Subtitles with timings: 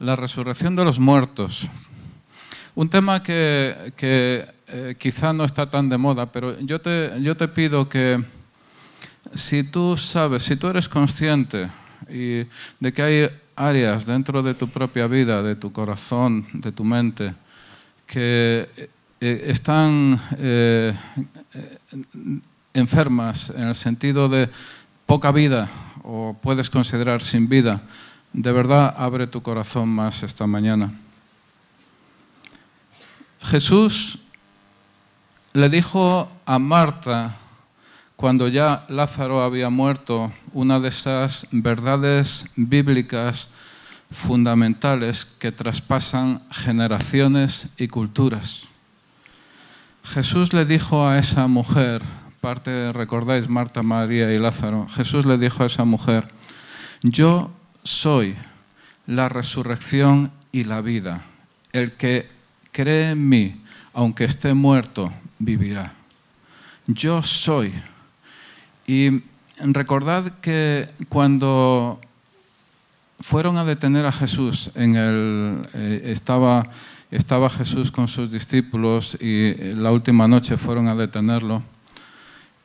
[0.00, 1.68] la resurrección de los muertos.
[2.74, 8.22] Un tema que, eh, quizá no está tan de moda, pero yo te, pido que
[9.34, 11.68] si tú sabes, si tú eres consciente
[12.08, 17.34] de que hay áreas dentro de tu propia vida, de tu corazón, de tu mente,
[18.06, 18.68] que
[19.20, 20.94] eh, están eh,
[22.72, 24.48] enfermas en el sentido de
[25.04, 25.68] poca vida
[26.02, 27.82] o puedes considerar sin vida,
[28.32, 30.92] de verdad abre tu corazón más esta mañana.
[33.42, 34.18] Jesús
[35.52, 37.36] le dijo a Marta,
[38.16, 43.48] cuando ya Lázaro había muerto, una de esas verdades bíblicas
[44.10, 48.68] fundamentales que traspasan generaciones y culturas.
[50.04, 52.02] Jesús le dijo a esa mujer,
[52.40, 56.28] parte, recordáis, Marta, María y Lázaro, Jesús le dijo a esa mujer,
[57.02, 57.50] yo
[57.82, 58.36] soy
[59.06, 61.24] la resurrección y la vida.
[61.72, 62.28] El que
[62.72, 65.94] cree en mí, aunque esté muerto, vivirá.
[66.86, 67.72] Yo soy.
[68.86, 69.22] Y
[69.58, 72.00] recordad que cuando
[73.20, 76.70] fueron a detener a Jesús, en el, eh, estaba,
[77.50, 81.62] Jesús con sus discípulos y la última noche fueron a detenerlo,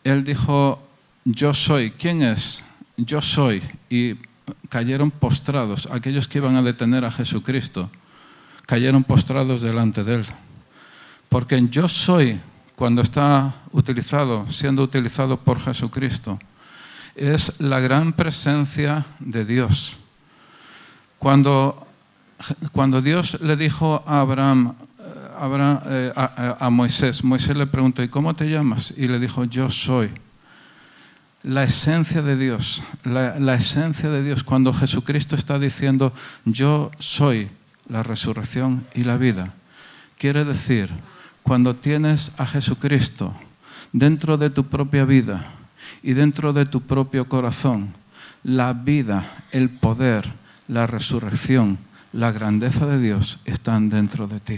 [0.04, 0.82] él dijo,
[1.26, 1.92] yo soy.
[1.92, 2.64] ¿Quién es?
[2.98, 3.62] Yo soy.
[3.90, 4.16] Y
[4.70, 5.88] cayeron postrados.
[5.92, 7.90] Aquellos que iban a detener a Jesucristo,
[8.66, 10.26] cayeron postrados delante de él.
[11.30, 12.40] Porque en yo soy,
[12.76, 16.40] cuando está utilizado, siendo utilizado por Jesucristo,
[17.16, 19.98] es la gran presencia de Dios.
[21.18, 21.88] Cuando,
[22.72, 24.76] cuando Dios le dijo a Abraham,
[25.88, 27.24] eh, a, Moisés.
[27.24, 28.94] Moisés le preguntó, ¿y cómo te llamas?
[28.96, 30.10] Y le dijo, yo soy.
[31.46, 36.12] La esencia de Dios, la, esencia de Dios, cuando Jesucristo está diciendo,
[36.44, 37.50] yo soy
[37.88, 39.54] la resurrección y la vida,
[40.18, 40.90] quiere decir,
[41.44, 43.32] cuando tienes a Jesucristo
[43.94, 45.52] dentro de tu propia vida
[46.02, 47.94] y dentro de tu propio corazón,
[48.42, 50.34] la vida, el poder,
[50.68, 51.78] la resurrección,
[52.12, 54.58] la grandeza de Dios están dentro de ti.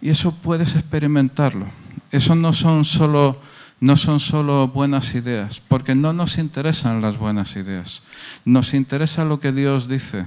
[0.00, 1.66] Y eso puedes experimentarlo.
[2.10, 3.38] Eso no son solo
[3.84, 8.02] no son solo buenas ideas, porque no nos interesan las buenas ideas.
[8.46, 10.24] Nos interesa lo que Dios dice,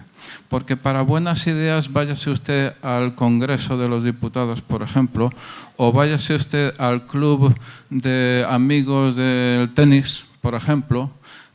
[0.47, 5.31] porque para buenas ideas váyase usted al Congreso de los Diputados, por ejemplo,
[5.75, 7.51] o váyase usted al club
[7.89, 11.09] de amigos del tenis, por ejemplo,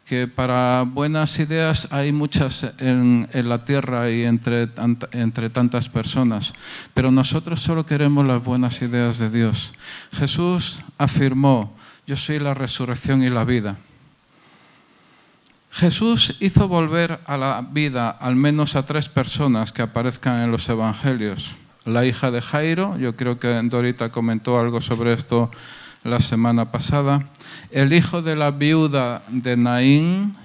[0.04, 4.68] que para buenas ideas hay muchas en, la tierra y entre,
[5.12, 6.52] entre tantas personas,
[6.94, 9.72] pero nosotros solo queremos las buenas ideas de Dios.
[10.12, 13.76] Jesús afirmó, yo soy la resurrección y la vida.
[15.70, 20.68] Jesús hizo volver a la vida al menos a tres personas que aparezcan en los
[20.68, 21.56] evangelios.
[21.84, 25.50] La hija de Jairo, yo creo que Dorita comentó algo sobre esto
[26.04, 27.28] la semana pasada,
[27.70, 30.36] el hijo de la viuda de Naín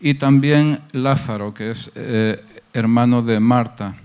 [0.00, 3.96] y también Lázaro, que es eh, hermano de Marta.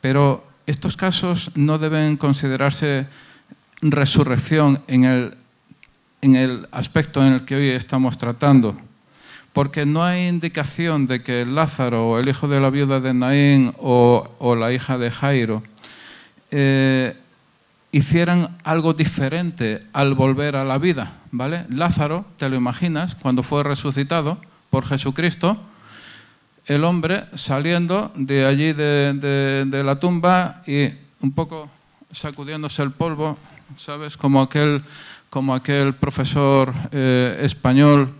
[0.00, 3.06] Pero estos casos no deben considerarse
[3.82, 5.36] resurrección en el,
[6.22, 8.76] en el aspecto en el que hoy estamos tratando,
[9.52, 13.72] porque no hay indicación de que Lázaro o el hijo de la viuda de Naín
[13.78, 15.62] o, la hija de Jairo
[16.50, 17.16] eh,
[17.92, 21.66] hicieran algo diferente al volver a la vida, ¿vale?
[21.68, 25.60] Lázaro, te lo imaginas, cuando fue resucitado por Jesucristo,
[26.66, 30.88] el hombre saliendo de allí de, la tumba y
[31.20, 31.68] un poco
[32.12, 33.36] sacudiéndose el polvo,
[33.76, 34.16] ¿sabes?
[34.16, 34.82] Como aquel,
[35.30, 38.14] como aquel profesor eh, español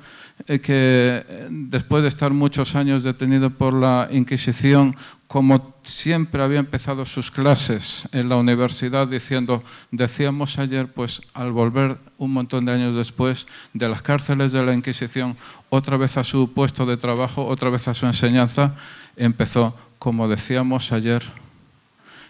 [0.47, 4.97] eh, que eh, después de estar muchos años detenido por la Inquisición,
[5.27, 11.99] como siempre había empezado sus clases en la universidad diciendo, decíamos ayer, pues al volver
[12.17, 15.37] un montón de años después de las cárceles de la Inquisición,
[15.69, 18.75] otra vez a su puesto de trabajo, otra vez a su enseñanza,
[19.17, 21.23] empezó, como decíamos ayer,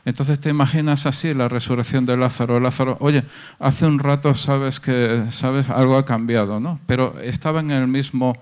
[0.04, 2.58] entonces te imaginas así la resurrección de Lázaro.
[2.58, 3.24] Lázaro, oye,
[3.58, 6.80] hace un rato sabes que sabes algo ha cambiado, ¿no?
[6.86, 8.40] Pero estaba en el mismo,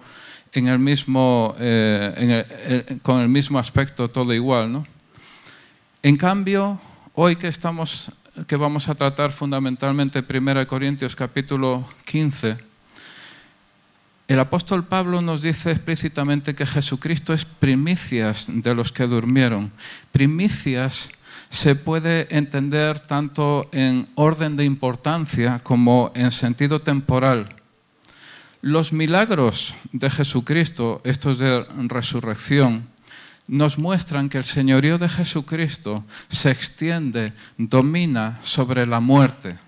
[0.53, 4.87] en el mismo, eh, con el mismo aspecto, todo igual, ¿no?
[6.03, 6.81] En cambio,
[7.15, 8.13] hoy que estamos,
[8.47, 12.69] que vamos a tratar fundamentalmente 1 Corintios capítulo 15,
[14.29, 19.73] el apóstol Pablo nos dice explícitamente que Jesucristo es primicias de los que durmieron,
[20.13, 21.11] primicias
[21.51, 27.57] se puede entender tanto en orden de importancia como en sentido temporal.
[28.61, 32.89] Los milagros de Jesucristo, estos de resurrección,
[33.47, 39.59] nos muestran que el señorío de Jesucristo se extiende, domina sobre la muerte.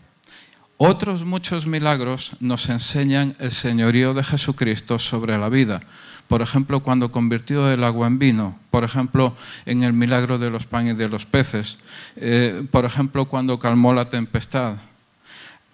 [0.82, 5.82] Otros muchos milagros nos enseñan el señorío de Jesucristo sobre la vida.
[6.26, 9.36] Por ejemplo, cuando convirtió el agua en vino, por ejemplo,
[9.66, 11.78] en el milagro de los panes y de los peces,
[12.16, 14.76] eh, por ejemplo, cuando calmó la tempestad,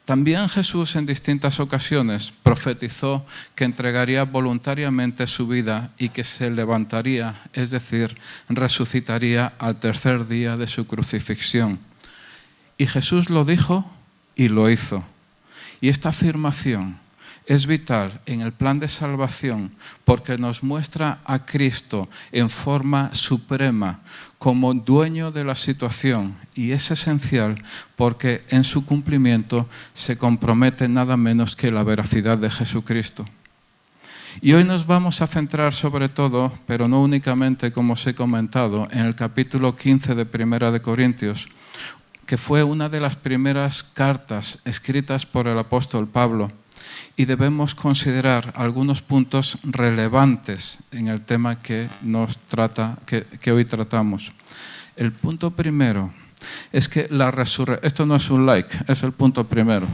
[0.05, 3.25] también Jesús en distintas ocasiones profetizó
[3.55, 8.19] que entregaría voluntariamente su vida y que se levantaría, es decir,
[8.49, 11.79] resucitaría al tercer día de su crucifixión.
[12.77, 13.89] Y Jesús lo dijo
[14.37, 15.03] y lo hizo.
[15.81, 16.99] Y esta afirmación
[17.47, 19.73] es vital en el plan de salvación
[20.05, 24.01] porque nos muestra a Cristo en forma suprema
[24.39, 27.63] como dueño de la situación y es esencial
[27.95, 33.25] porque en su cumplimiento se compromete nada menos que la veracidad de Jesucristo.
[34.43, 38.87] Y hoy nos vamos a centrar sobre todo, pero no únicamente como os he comentado,
[38.91, 41.49] en el capítulo 15 de Primera de Corintios,
[42.27, 46.51] que fue una de las primeras cartas escritas por el apóstol Pablo
[47.17, 54.33] y debemos considerar algunos puntos relevantes en el tema que, nos trata, que, hoy tratamos.
[54.97, 56.13] El punto primero
[56.73, 59.87] es que la resurrección, esto no es un like, es el punto primero.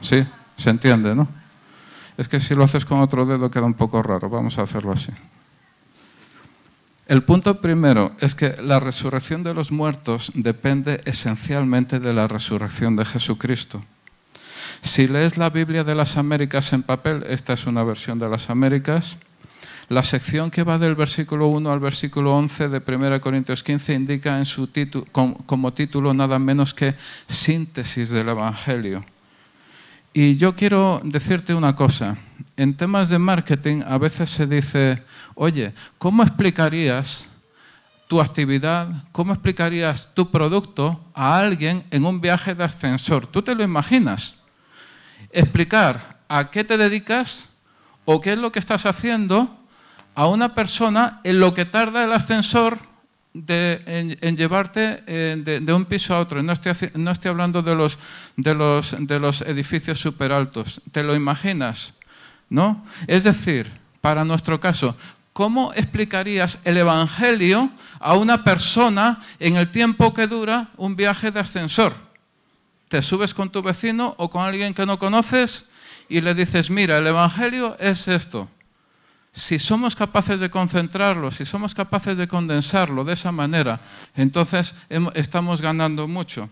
[0.00, 0.24] ¿Sí?
[0.56, 1.28] ¿Se entiende, no?
[2.16, 4.92] Es que si lo haces con otro dedo queda un poco raro, vamos a hacerlo
[4.92, 5.12] así.
[7.10, 12.94] El punto primero es que la resurrección de los muertos depende esencialmente de la resurrección
[12.94, 13.84] de Jesucristo.
[14.80, 18.48] Si lees la Biblia de las Américas en papel, esta es una versión de las
[18.48, 19.16] Américas,
[19.88, 24.40] la sección que va del versículo 1 al versículo 11 de 1 Corintios 15 indica
[25.10, 26.94] como título nada menos que
[27.26, 29.04] síntesis del Evangelio.
[30.14, 32.18] Y yo quiero decirte una cosa.
[32.56, 35.02] En temas de marketing a veces se dice,
[35.34, 37.30] oye, ¿cómo explicarías
[38.08, 43.26] tu actividad, cómo explicarías tu producto a alguien en un viaje de ascensor?
[43.26, 44.40] ¿Tú te lo imaginas?
[45.32, 47.48] explicar a qué te dedicas
[48.04, 49.58] o qué es lo que estás haciendo
[50.14, 52.78] a una persona en lo que tarda el ascensor
[53.32, 56.42] en, llevarte eh, de, un piso a otro.
[56.42, 57.98] No estoy, no estoy hablando de los,
[58.36, 60.80] de, los, de los edificios súper altos.
[60.90, 61.94] ¿Te lo imaginas?
[62.50, 62.84] ¿No?
[63.06, 64.96] Es decir, para nuestro caso,
[65.32, 71.40] ¿cómo explicarías el Evangelio a una persona en el tiempo que dura un viaje de
[71.40, 72.10] ascensor?
[72.90, 75.68] te subes con tu vecino o con alguien que no conoces
[76.08, 78.50] y le dices, mira, el Evangelio es esto.
[79.30, 83.80] Si somos capaces de concentrarlo, si somos capaces de condensarlo de esa manera,
[84.16, 84.74] entonces
[85.14, 86.50] estamos ganando mucho.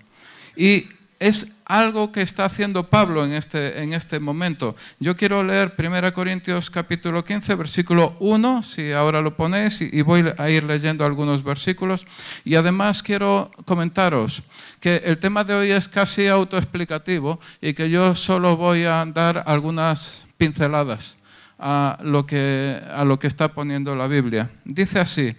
[0.56, 0.86] Y
[1.18, 4.76] es algo que está haciendo Pablo en este, en este momento.
[5.00, 10.24] Yo quiero leer 1 Corintios capítulo 15, versículo 1, si ahora lo ponéis, y, voy
[10.36, 12.06] a ir leyendo algunos versículos.
[12.44, 14.42] Y además quiero comentaros
[14.80, 19.42] que el tema de hoy es casi autoexplicativo y que yo solo voy a dar
[19.46, 21.18] algunas pinceladas
[21.58, 24.50] a lo que, a lo que está poniendo la Biblia.
[24.64, 25.34] Dice así,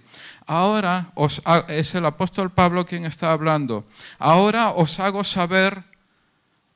[0.50, 3.86] ahora os, es el apóstol Pablo quien está hablando,
[4.18, 5.84] ahora os hago saber,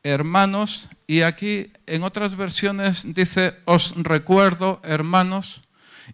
[0.03, 5.62] hermanos, y aquí en otras versiones dice, os recuerdo, hermanos,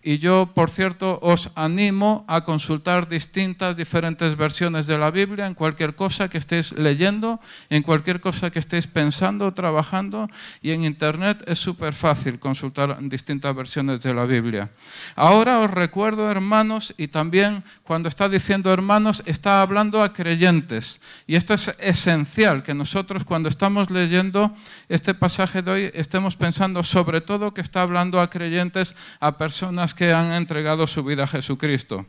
[0.03, 5.53] y yo, por cierto, os animo a consultar distintas, diferentes versiones de la Biblia en
[5.53, 10.29] cualquier cosa que estéis leyendo, en cualquier cosa que estéis pensando, trabajando.
[10.61, 14.69] Y en Internet es súper fácil consultar distintas versiones de la Biblia.
[15.15, 21.01] Ahora os recuerdo, hermanos, y también cuando está diciendo hermanos, está hablando a creyentes.
[21.27, 24.55] Y esto es esencial, que nosotros cuando estamos leyendo
[24.87, 29.78] este pasaje de hoy estemos pensando sobre todo que está hablando a creyentes, a personas
[29.93, 32.05] que han entregado su vida a Jesucristo.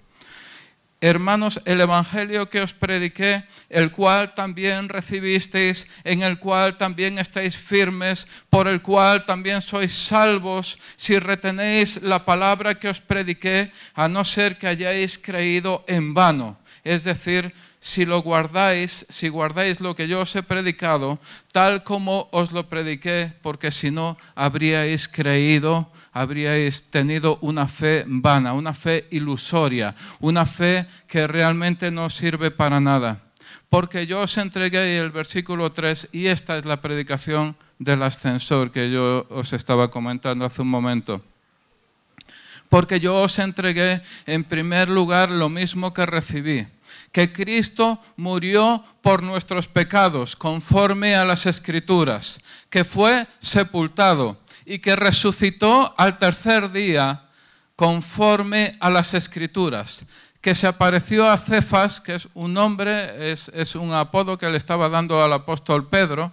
[1.02, 7.56] Hermanos, el Evangelio que os prediqué, el cual también recibisteis, en el cual también estáis
[7.56, 14.08] firmes, por el cual también sois salvos, si retenéis la palabra que os prediqué, a
[14.08, 16.58] no ser que hayáis creído en vano.
[16.84, 21.18] Es decir, si lo guardáis, si guardáis lo que yo os he predicado,
[21.50, 28.52] tal como os lo prediqué, porque si no, habríais creído habríais tenido una fe vana,
[28.52, 33.22] una fe ilusoria, una fe que realmente no sirve para nada.
[33.68, 38.90] Porque yo os entregué el versículo 3 y esta es la predicación del ascensor que
[38.90, 41.22] yo os estaba comentando hace un momento.
[42.68, 46.66] Porque yo os entregué en primer lugar lo mismo que recibí
[47.12, 54.38] que Cristo murió por nuestros pecados conforme a las escrituras, que fue sepultado
[54.70, 57.24] y que resucitó al tercer día
[57.74, 60.06] conforme a las escrituras,
[60.40, 64.56] que se apareció a Cefas, que es un nombre, es, es un apodo que le
[64.56, 66.30] estaba dando al apóstol Pedro,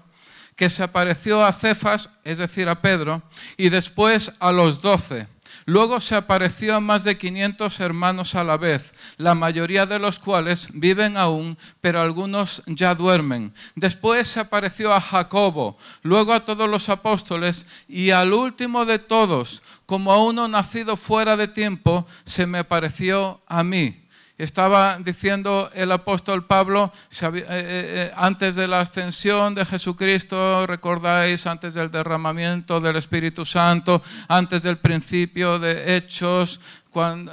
[0.55, 3.23] que se apareció a Cefas, es decir, a Pedro,
[3.57, 5.27] y después a los doce.
[5.69, 10.17] Luego se apareció a más de 500 hermanos a la vez, la mayoría de los
[10.17, 13.53] cuales viven aún, pero algunos ya duermen.
[13.75, 19.61] Después se apareció a Jacobo, luego a todos los apóstoles y al último de todos,
[19.85, 24.06] como a uno nacido fuera de tiempo, se me apareció a mí.
[24.37, 26.91] Estaba diciendo el apóstol Pablo,
[27.21, 33.45] eh, eh, eh, antes de la ascensión de Jesucristo, recordáis, antes del derramamiento del Espíritu
[33.45, 36.59] Santo, antes del principio de Hechos,
[36.91, 37.31] cuando,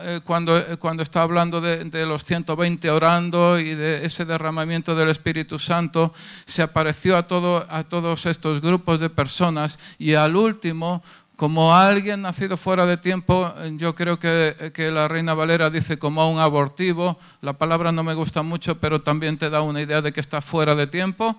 [0.78, 6.12] cuando, está hablando de, los 120 orando y de ese derramamiento del Espíritu Santo,
[6.44, 11.02] se apareció a todos estos grupos de personas y al último
[11.36, 16.38] como alguien nacido fuera de tiempo, yo creo que, la Reina Valera dice como un
[16.38, 20.20] abortivo, la palabra no me gusta mucho, pero también te da una idea de que
[20.20, 21.36] está fuera de tiempo,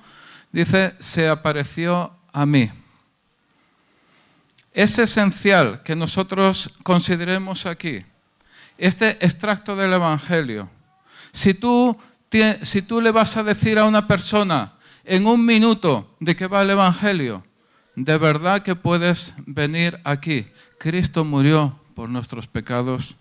[0.51, 2.69] dice, se apareció a mí.
[4.73, 8.03] Es esencial que nosotros consideremos aquí
[8.77, 10.69] este extracto del Evangelio.
[11.31, 11.97] Si tú,
[12.61, 14.73] si tú le vas a decir a una persona
[15.05, 17.45] en un minuto de qué va el Evangelio,
[17.95, 20.47] de verdad que puedes venir aquí.
[20.77, 23.15] Cristo murió por nuestros pecados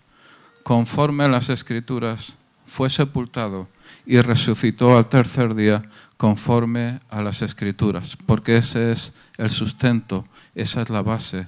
[0.63, 3.67] conforme a las escrituras, fue sepultado
[4.05, 10.81] y resucitó al tercer día conforme a las escrituras, porque ese es el sustento, esa
[10.81, 11.47] es la base,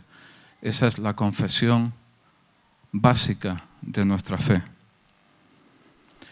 [0.61, 1.93] esa es la confesión
[2.91, 4.61] básica de nuestra fe.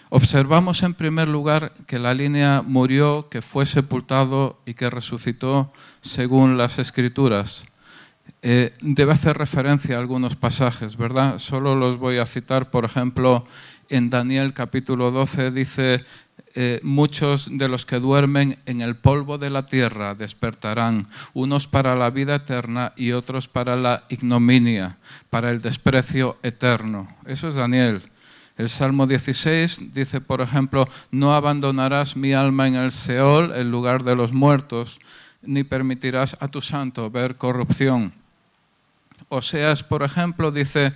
[0.09, 6.57] Observamos en primer lugar que la línea murió, que fue sepultado y que resucitó según
[6.57, 7.65] las escrituras.
[8.41, 11.39] Eh, debe hacer referencia a algunos pasajes, ¿verdad?
[11.39, 13.45] Solo los voy a citar, por ejemplo,
[13.89, 16.03] en Daniel capítulo 12 dice,
[16.55, 21.95] eh, muchos de los que duermen en el polvo de la tierra despertarán, unos para
[21.95, 24.97] la vida eterna y otros para la ignominia,
[25.29, 27.15] para el desprecio eterno.
[27.25, 28.03] Eso es Daniel.
[28.57, 34.03] El Salmo 16 dice, por ejemplo, no abandonarás mi alma en el Seol, el lugar
[34.03, 34.99] de los muertos,
[35.41, 38.13] ni permitirás a tu santo ver corrupción.
[39.27, 40.93] Oseas, por ejemplo, dice,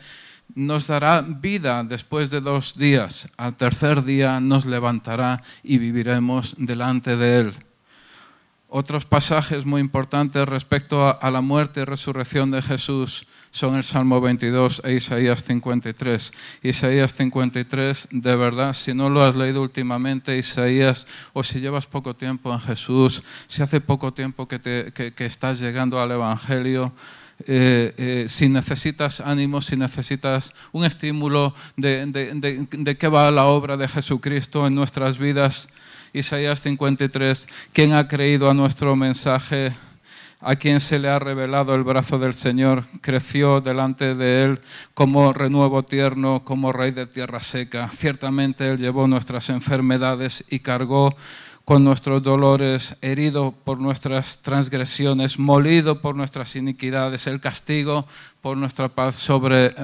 [0.56, 7.18] nos dará vida después de dos días, al tercer día nos levantará y viviremos delante
[7.18, 7.54] de él.
[8.71, 14.21] Otros pasajes muy importantes respecto a, la muerte y resurrección de Jesús son el Salmo
[14.21, 16.31] 22 e Isaías 53.
[16.61, 22.15] Isaías 53, de verdad, si no lo has leído últimamente, Isaías, o si llevas poco
[22.15, 26.93] tiempo en Jesús, si hace poco tiempo que, te, estás llegando al Evangelio,
[27.47, 33.77] eh, eh, si necesitas ánimo, si necesitas un estímulo de, de qué va la obra
[33.77, 35.69] de Jesucristo en nuestras vidas,
[36.13, 39.75] Isaías 53, ¿quién ha creído a nuestro mensaje?
[40.42, 44.60] A quien se le ha revelado el brazo del Señor, creció delante de él
[44.94, 47.89] como renuevo tierno, como rey de tierra seca.
[47.89, 51.13] Ciertamente él llevó nuestras enfermedades y cargó
[51.66, 57.28] con nuestros dolores, herido por nuestras transgresiones, molido por nuestras iniquidades.
[57.28, 58.08] El castigo
[58.42, 59.28] por nuestra paz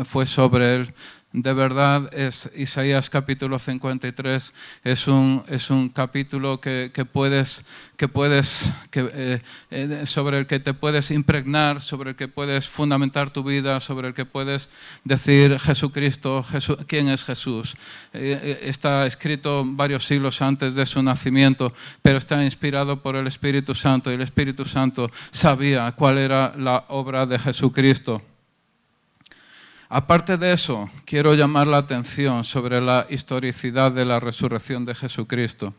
[0.06, 0.94] fue sobre él
[1.36, 4.54] de verdad es Isaías capítulo 53,
[4.86, 7.66] es un, es un capítulo que, puedes,
[7.98, 12.70] que puedes que, eh, eh, sobre el que te puedes impregnar, sobre el que puedes
[12.70, 14.70] fundamentar tu vida, sobre el que puedes
[15.04, 16.46] decir Jesucristo,
[16.88, 17.76] ¿quién es Jesús?
[18.14, 23.76] Eh, está escrito varios siglos antes de su nacimiento, pero está inspirado por el Espíritu
[23.76, 28.22] Santo y el Espíritu Santo sabía cuál era la obra de Jesucristo.
[29.90, 35.76] Aparte de eso, quiero llamar la atención sobre la historicidad de la resurrección de Jesucristo.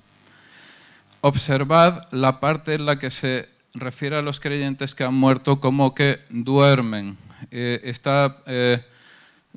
[1.22, 5.92] Observad la parte en la que se refiere a los creyentes que han muerto como
[5.92, 7.18] que duermen.
[7.50, 8.84] Eh, está, eh,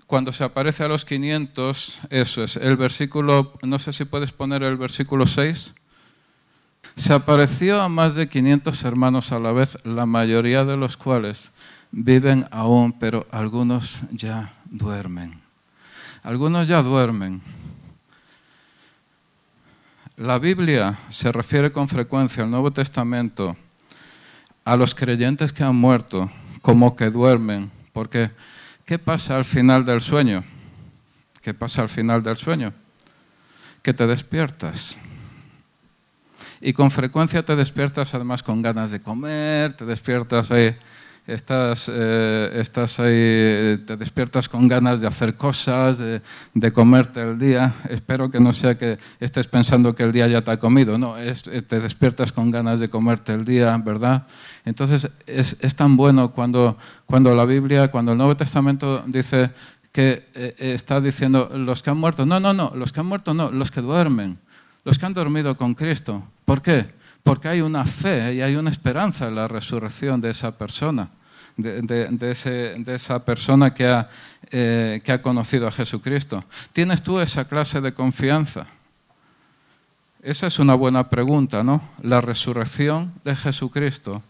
[0.07, 4.63] cuando se aparece a los 500, eso es, el versículo, no sé si puedes poner
[4.63, 5.75] el versículo 6.
[6.95, 11.51] Se apareció a más de 500 hermanos a la vez, la mayoría de los cuales
[11.91, 15.39] viven aún, pero algunos ya duermen.
[16.23, 17.41] Algunos ya duermen.
[20.17, 23.55] La Biblia se refiere con frecuencia al Nuevo Testamento
[24.65, 26.29] a los creyentes que han muerto
[26.61, 28.29] como que duermen, porque
[28.85, 30.43] ¿qué pasa al final del sueño?
[31.41, 32.73] ¿Qué pasa al final del sueño?
[33.81, 34.97] Que te despiertas.
[36.61, 40.77] Y con frecuencia te despiertas además con ganas de comer, te despiertas ahí
[41.29, 47.75] estás, eh, estás ahí, te despiertas con ganas de hacer cosas, de, comerte el día.
[47.89, 51.17] Espero que no sea que estés pensando que el día ya te ha comido, no,
[51.17, 54.25] es, te despiertas con ganas de comerte el día, ¿verdad?
[54.65, 59.51] Entonces es, es tan bueno cuando, cuando la Biblia, cuando el Nuevo Testamento dice
[59.91, 63.33] que eh, está diciendo los que han muerto, no, no, no, los que han muerto
[63.33, 64.39] no, los que duermen,
[64.83, 66.23] los que han dormido con Cristo.
[66.45, 66.97] ¿Por qué?
[67.23, 71.09] Porque hay una fe y hay una esperanza en la resurrección de esa persona
[71.61, 74.09] de, esa persona que ha,
[74.51, 76.43] eh, que ha conocido a Jesucristo.
[76.73, 78.67] ¿Tienes tú esa clase de confianza?
[80.21, 81.81] Esa es una buena pregunta, ¿no?
[82.01, 84.21] La resurrección de Jesucristo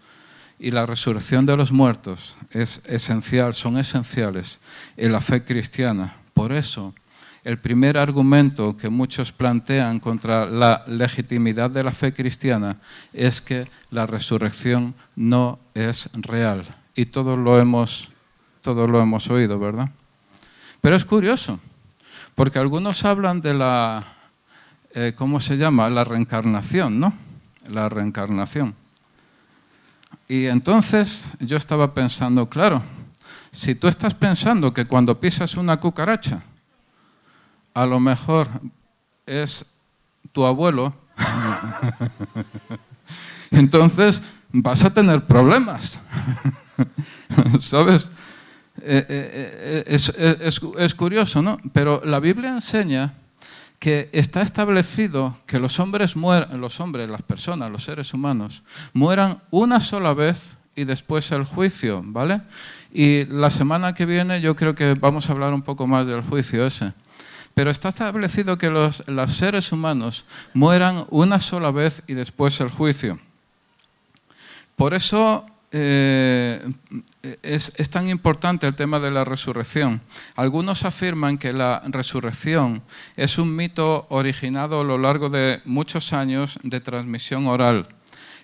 [0.60, 4.60] y la resurrección de los muertos es esencial, son esenciales
[4.98, 6.16] en la fe cristiana.
[6.34, 6.94] Por eso,
[7.44, 12.78] el primer argumento que muchos plantean contra la legitimidad de la fe cristiana
[13.14, 16.66] es que la resurrección no es real
[17.00, 18.10] y todos lo hemos,
[18.62, 19.90] todos lo hemos oído, ¿verdad?
[20.82, 21.58] Pero es curioso,
[22.36, 24.04] porque algunos hablan de la,
[24.94, 25.90] eh, ¿cómo se llama?
[25.90, 27.14] La reencarnación, ¿no?
[27.70, 28.76] La reencarnación.
[30.28, 32.84] Y entonces yo estaba pensando, claro,
[33.50, 36.44] si tú estás pensando que cuando pisas una cucaracha,
[37.76, 38.50] a lo mejor
[39.26, 39.66] es
[40.34, 40.94] tu abuelo,
[43.52, 46.00] entonces vas a tener problemas.
[47.60, 48.10] ¿Sabes?
[48.82, 51.60] Eh, eh, eh, es, curioso, ¿no?
[51.74, 53.14] Pero la Biblia enseña
[53.78, 58.64] que está establecido que los hombres mueran, los hombres, las personas, los seres humanos,
[58.94, 62.42] mueran una sola vez y después el juicio, ¿vale?
[62.92, 66.22] Y la semana que viene yo creo que vamos a hablar un poco más del
[66.22, 66.94] juicio ese.
[67.54, 72.70] Pero está establecido que los, los seres humanos mueran una sola vez y después el
[72.70, 73.20] juicio.
[74.80, 76.66] Por eso eh,
[77.44, 80.00] es, tan importante el tema de la resurrección.
[80.38, 82.82] Algunos afirman que la resurrección
[83.18, 87.90] es un mito originado a lo largo de muchos años de transmisión oral,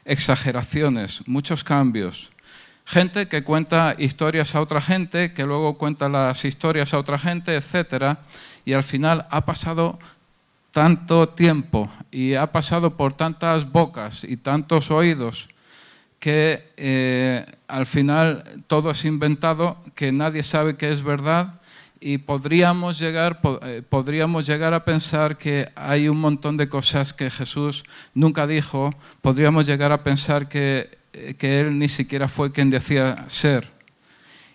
[0.03, 2.31] exageraciones, muchos cambios.
[2.83, 7.55] Gente que cuenta historias a otra gente, que luego cuenta las historias a otra gente,
[7.55, 8.17] etc.
[8.65, 9.99] Y al final ha pasado
[10.71, 15.47] tanto tiempo y ha pasado por tantas bocas y tantos oídos
[16.19, 21.61] que eh, al final todo es inventado, que nadie sabe que es verdad
[21.99, 27.29] y podríamos llegar, eh, podríamos llegar a pensar que hay un montón de cosas que
[27.29, 32.69] Jesús nunca dijo, podríamos llegar a pensar que, eh, que Él ni siquiera fue quien
[32.69, 33.71] decía ser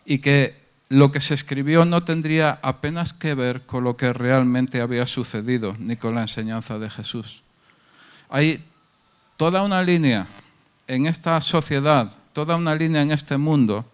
[0.05, 4.81] y que lo que se escribió no tendría apenas que ver con lo que realmente
[4.81, 7.43] había sucedido, ni con la enseñanza de Jesús.
[8.29, 8.65] Hay
[9.37, 10.27] toda una línea
[10.91, 13.85] en esta sociedad, toda una línea en este mundo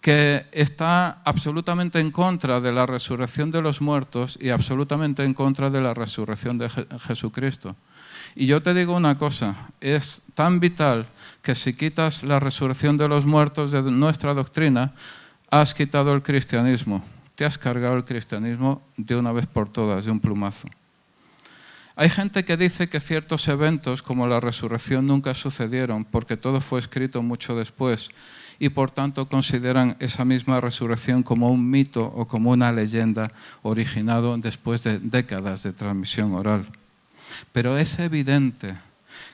[0.00, 5.70] que está absolutamente en contra de la resurrección de los muertos y absolutamente en contra
[5.70, 6.68] de la resurrección de
[7.06, 7.76] Jesucristo.
[8.34, 11.06] Y yo te digo una cosa, es tan vital
[11.42, 14.92] que si quitas la resurrección de los muertos de nuestra doctrina,
[15.50, 17.04] has quitado el cristianismo,
[17.36, 20.68] te has cargado el cristianismo de una vez por todas, de un plumazo.
[22.00, 26.78] Hay gente que dice que ciertos eventos como la resurrección nunca sucedieron porque todo fue
[26.78, 28.08] escrito mucho después
[28.58, 34.38] y por tanto consideran esa misma resurrección como un mito o como una leyenda originado
[34.38, 36.68] después de décadas de transmisión oral.
[37.52, 38.78] Pero es evidente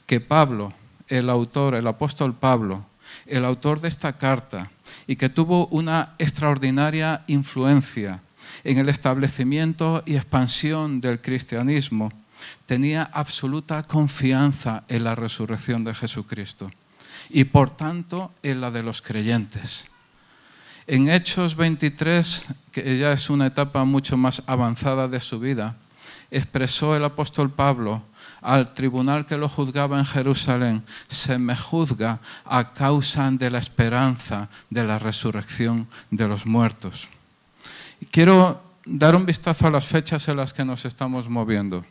[0.05, 0.73] que Pablo,
[1.07, 2.85] el autor, el apóstol Pablo,
[3.27, 4.73] el autor de esta carta,
[5.07, 8.23] y que tuvo una extraordinaria influencia
[8.65, 12.11] en el establecimiento y expansión del cristianismo,
[12.67, 16.71] tenía absoluta confianza en la resurrección de Jesucristo
[17.31, 19.91] y por tanto en la de los creyentes.
[20.87, 25.77] En Hechos 23, que ya es una etapa mucho más avanzada de su vida,
[26.31, 28.03] expresó el apóstol Pablo
[28.41, 34.49] al tribunal que lo juzgaba en Jerusalén, se me juzga a causa de la esperanza
[34.71, 37.09] de la resurrección de los muertos.
[38.13, 41.85] Quiero dar un vistazo a las fechas en las que nos estamos moviendo.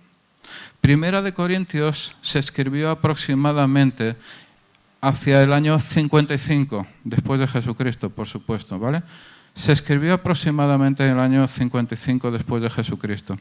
[0.82, 4.16] Primera de Corintios se escribió aproximadamente
[5.02, 9.04] hacia el año 55, después de Jesucristo, por supuesto, ¿vale?
[9.54, 13.38] Se escribió aproximadamente en el año 55 después de Jesucristo.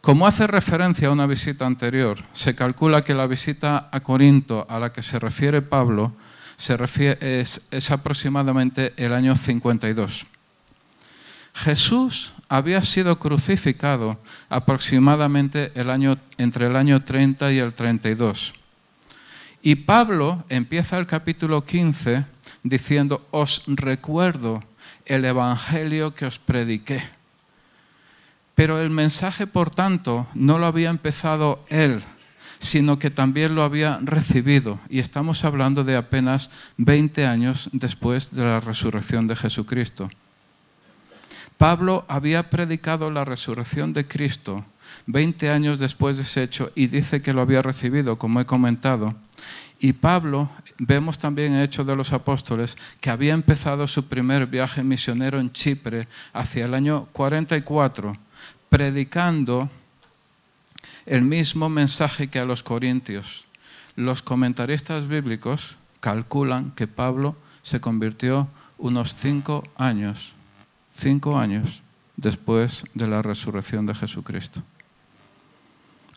[0.00, 4.80] Como hace referencia a una visita anterior, se calcula que la visita a Corinto a
[4.80, 6.12] la que se refiere Pablo
[6.58, 10.26] es, es aproximadamente el año 52.
[11.54, 15.72] Jesús había sido crucificado aproximadamente
[16.36, 18.52] entre el año 30 y el 32.
[19.62, 22.26] Y Pablo empieza el capítulo 15
[22.62, 24.62] diciendo, os recuerdo
[25.06, 27.02] el Evangelio que os prediqué.
[28.54, 32.02] Pero el mensaje, por tanto, no lo había empezado él,
[32.58, 34.78] sino que también lo había recibido.
[34.90, 40.10] Y estamos hablando de apenas 20 años después de la resurrección de Jesucristo.
[41.62, 44.64] Pablo había predicado la resurrección de Cristo
[45.06, 49.14] 20 años después de ese hecho y dice que lo había recibido, como he comentado.
[49.78, 54.82] Y Pablo, vemos también en Hechos de los Apóstoles, que había empezado su primer viaje
[54.82, 58.18] misionero en Chipre hacia el año 44,
[58.68, 59.70] predicando
[61.06, 63.44] el mismo mensaje que a los corintios.
[63.94, 68.48] Los comentaristas bíblicos calculan que Pablo se convirtió
[68.78, 70.32] unos cinco años,
[70.94, 71.82] cinco años
[72.16, 74.62] después de la resurrección de Jesucristo.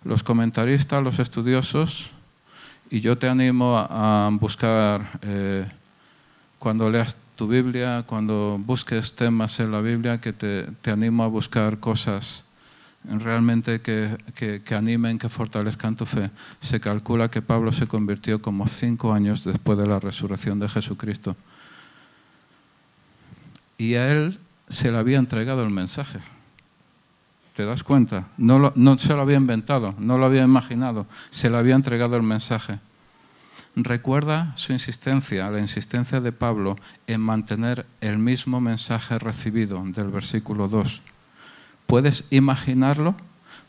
[0.03, 2.11] Los comentaristas, los estudiosos,
[2.89, 5.65] y yo te animo a, buscar, eh,
[6.59, 11.27] cuando leas tu Biblia, cuando busques temas en la Biblia, que te, te animo a
[11.27, 12.45] buscar cosas
[13.03, 16.29] realmente que, que, que, animen, que fortalezcan tu fe.
[16.59, 21.35] Se calcula que Pablo se convirtió como cinco años después de la resurrección de Jesucristo.
[23.77, 26.19] Y a él se le había entregado el mensaje.
[27.55, 28.27] ¿Te das cuenta?
[28.37, 32.23] No, no se lo había inventado, no lo había imaginado, se le había entregado el
[32.23, 32.79] mensaje.
[33.77, 40.67] Recuerda su insistencia, la insistencia de Pablo en mantener el mismo mensaje recibido del versículo
[40.67, 41.01] 2.
[41.85, 43.15] ¿Puedes imaginarlo?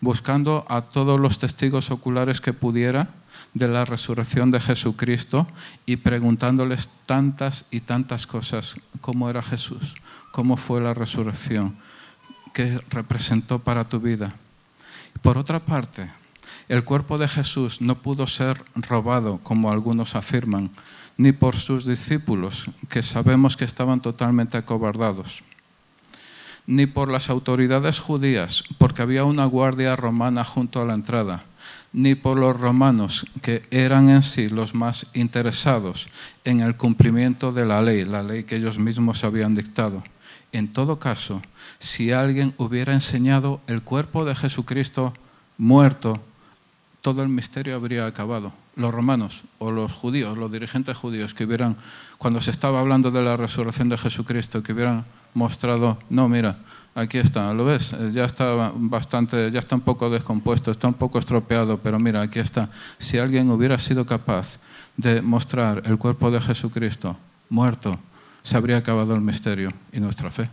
[0.00, 3.08] Buscando a todos los testigos oculares que pudiera
[3.54, 5.46] de la resurrección de Jesucristo
[5.86, 8.76] y preguntándoles tantas y tantas cosas.
[9.00, 9.94] ¿Cómo era Jesús?
[10.36, 11.78] ¿Cómo fue la resurrección?
[12.52, 14.34] que representó para tu vida.
[15.22, 16.10] Por otra parte,
[16.68, 20.68] el cuerpo de Jesús no pudo ser robado, como algunos afirman,
[21.16, 25.42] ni por sus discípulos, que sabemos que estaban totalmente acobardados,
[26.66, 31.44] ni por las autoridades judías, porque había una guardia romana junto a la entrada,
[31.94, 36.08] ni por los romanos, que eran en sí los más interesados
[36.44, 40.02] en el cumplimiento de la ley, la ley que ellos mismos habían dictado.
[40.52, 41.42] En todo caso,
[41.78, 45.12] si alguien hubiera enseñado el cuerpo de Jesucristo
[45.58, 46.20] muerto,
[47.02, 48.52] todo el misterio habría acabado.
[48.74, 51.76] Los romanos o los judíos, los dirigentes judíos que hubieran,
[52.18, 55.04] cuando se estaba hablando de la resurrección de Jesucristo, que hubieran
[55.34, 56.58] mostrado, no, mira,
[56.94, 57.94] aquí está, ¿lo ves?
[58.12, 62.38] Ya está bastante, ya está un poco descompuesto, está un poco estropeado, pero mira, aquí
[62.38, 62.68] está.
[62.98, 64.58] Si alguien hubiera sido capaz
[64.96, 67.16] de mostrar el cuerpo de Jesucristo
[67.50, 67.98] muerto,
[68.46, 70.48] se habría acabado el misterio y nuestra fe.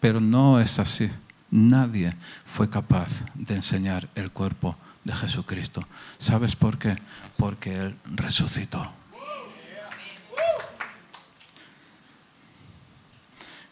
[0.00, 1.08] Pero no es así.
[1.50, 5.82] Nadie fue capaz de enseñar el cuerpo de Jesucristo.
[6.18, 6.98] ¿Sabes por qué?
[7.38, 8.86] Porque Él resucitó.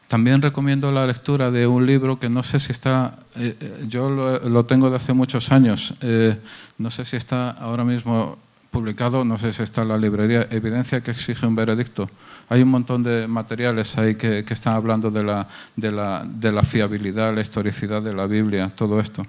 [0.07, 4.09] También recomiendo la lectura de un libro que no sé si está, eh, eh, yo
[4.09, 6.41] lo, tengo de hace muchos años, eh,
[6.79, 8.39] no sé si está ahora mismo
[8.79, 12.09] publicado, no sé si está en la librería, Evidencia que exige un veredicto.
[12.49, 16.63] Hay un montón de materiales ahí que, están hablando de la, de, la, de la
[16.63, 19.27] fiabilidad, la historicidad de la Biblia, todo esto.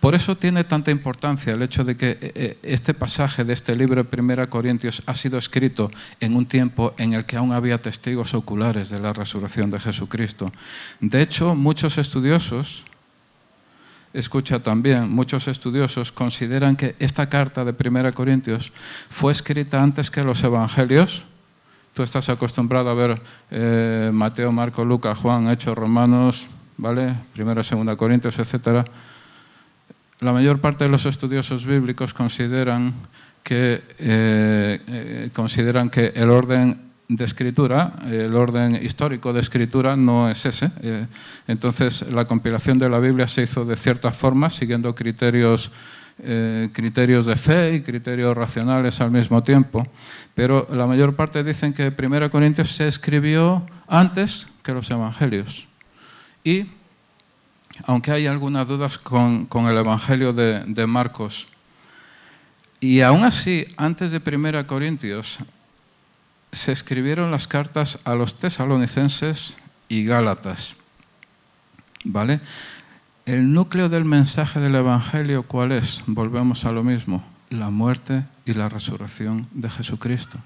[0.00, 3.76] Por eso tiene tanta importancia el hecho de que eh, eh, este pasaje de este
[3.76, 7.80] libro de 1 Corintios ha sido escrito en un tiempo en el que aún había
[7.80, 10.52] testigos oculares de la resurrección de Jesucristo.
[11.00, 12.82] De hecho, muchos estudiosos
[14.14, 18.72] escucha también, muchos estudiosos consideran que esta carta de 1 Corintios
[19.08, 21.24] fue escrita antes que los evangelios.
[21.94, 23.20] Tú estás acostumbrado a ver
[23.50, 26.46] eh, Mateo, Marco, Lucas, Juan, Hechos, Romanos,
[26.76, 27.14] ¿vale?
[27.34, 28.86] Primero, Segunda Corintios, etc.
[30.20, 32.94] La mayor parte de los estudiosos bíblicos consideran
[33.42, 40.30] que, eh, eh, consideran que el orden de escritura, el orden histórico de escritura no
[40.30, 40.70] es ese.
[40.82, 41.06] Eh,
[41.46, 45.70] entonces, la compilación de la Biblia se hizo de cierta forma, siguiendo criterios,
[46.18, 49.86] eh, criterios de fe y criterios racionales al mismo tiempo.
[50.34, 55.66] Pero la mayor parte dicen que 1 Corintios se escribió antes que los Evangelios.
[56.44, 56.66] Y,
[57.84, 61.48] aunque hay algunas dudas con, el Evangelio de, de Marcos,
[62.80, 65.38] y aún así, antes de 1 Corintios,
[66.52, 69.56] se escribieron las cartas a los tesalonicenses
[69.88, 70.76] y gálatas.
[72.04, 72.40] ¿Vale?
[73.24, 76.02] El núcleo del mensaje del Evangelio, ¿cuál es?
[76.06, 80.38] Volvemos a lo mismo, la muerte y la resurrección de Jesucristo.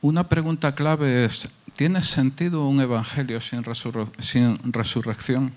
[0.00, 3.62] Una pregunta clave es, ¿tiene sentido un Evangelio sin,
[4.18, 5.52] sin resurrección?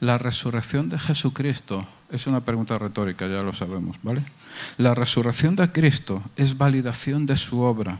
[0.00, 4.22] La resurrección de Jesucristo Es una pregunta retórica, ya lo sabemos, ¿vale?
[4.78, 7.98] La resurrección de Cristo es validación de su obra.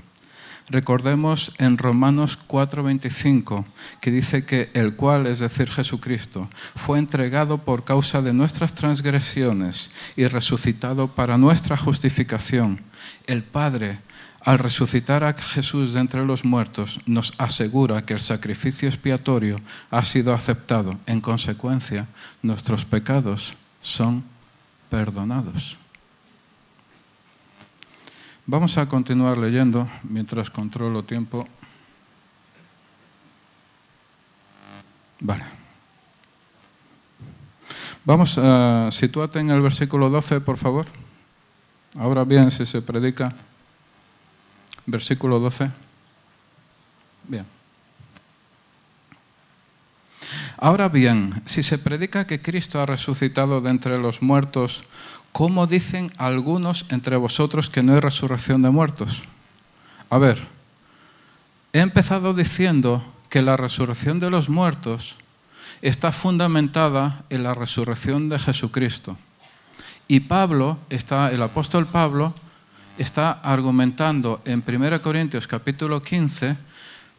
[0.70, 3.64] Recordemos en Romanos 4:25
[4.00, 9.90] que dice que el cual, es decir, Jesucristo, fue entregado por causa de nuestras transgresiones
[10.16, 12.80] y resucitado para nuestra justificación.
[13.26, 13.98] El Padre,
[14.40, 20.02] al resucitar a Jesús de entre los muertos, nos asegura que el sacrificio expiatorio ha
[20.02, 20.98] sido aceptado.
[21.06, 22.06] En consecuencia,
[22.42, 24.24] nuestros pecados son
[24.90, 25.76] perdonados.
[28.46, 31.46] Vamos a continuar leyendo mientras controlo tiempo.
[35.20, 35.44] Vale.
[38.04, 40.86] Vamos a situarte en el versículo 12, por favor.
[41.98, 43.34] Ahora bien, si se predica.
[44.86, 45.70] Versículo 12.
[47.24, 47.57] Bien.
[50.60, 54.82] Ahora bien, si se predica que Cristo ha resucitado de entre los muertos,
[55.30, 59.22] ¿cómo dicen algunos entre vosotros que no hay resurrección de muertos?
[60.10, 60.48] A ver,
[61.72, 65.14] he empezado diciendo que la resurrección de los muertos
[65.80, 69.16] está fundamentada en la resurrección de Jesucristo.
[70.08, 72.34] Y Pablo, está, el apóstol Pablo,
[72.98, 76.56] está argumentando en 1 Corintios capítulo 15,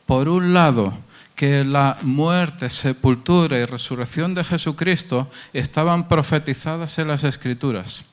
[0.06, 0.98] por un lado,
[1.40, 8.04] que la muerte, sepultura y resurrección de Jesucristo estaban profetizadas en las Escrituras.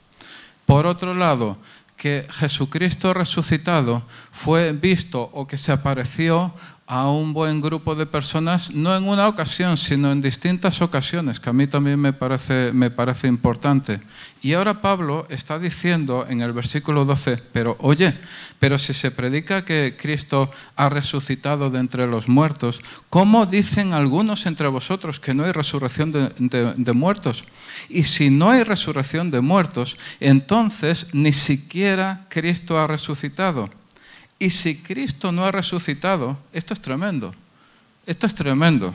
[0.64, 1.58] Por otro lado,
[1.96, 6.54] que Jesucristo resucitado fue visto o que se apareció
[6.86, 11.50] a un buen grupo de personas, no en una ocasión, sino en distintas ocasiones, que
[11.50, 14.00] a mí también me parece, me parece importante.
[14.40, 18.16] Y ahora Pablo está diciendo en el versículo 12, pero oye,
[18.60, 24.46] pero si se predica que Cristo ha resucitado de entre los muertos, ¿cómo dicen algunos
[24.46, 27.44] entre vosotros que no hay resurrección de, de muertos?
[27.88, 33.70] Y si no hay resurrección de muertos, entonces ni siquiera Cristo ha resucitado.
[34.38, 37.34] Y si Cristo no ha resucitado, esto es tremendo.
[38.04, 38.94] Esto es tremendo.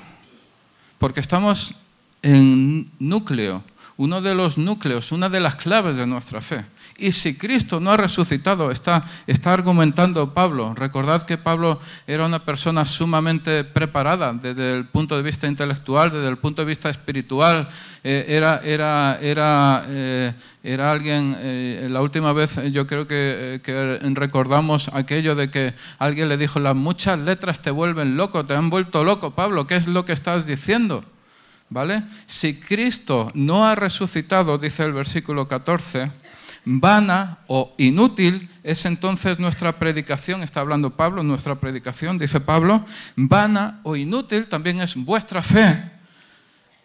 [0.99, 1.73] Porque estamos
[2.21, 3.63] en núcleo,
[4.01, 6.65] uno de los núcleos, una de las claves de nuestra fe.
[6.97, 9.05] Y si Cristo no ha resucitado, está,
[9.45, 10.73] argumentando Pablo.
[10.73, 16.29] Recordad que Pablo era una persona sumamente preparada desde el punto de vista intelectual, desde
[16.29, 17.67] el punto de vista espiritual.
[18.03, 20.33] Eh, eh,
[20.63, 23.61] era alguien, eh, la última vez yo creo que,
[24.15, 28.71] recordamos aquello de que alguien le dijo, las muchas letras te vuelven loco, te han
[28.71, 31.03] vuelto loco, Pablo, ¿qué es lo que estás diciendo?
[31.71, 32.03] ¿Vale?
[32.25, 36.11] Si Cristo no ha resucitado, dice el versículo 14,
[36.65, 43.79] Vana o inútil es entonces nuestra predicación, está hablando Pablo, nuestra predicación, dice Pablo, vana
[43.81, 45.81] o inútil también es vuestra fe.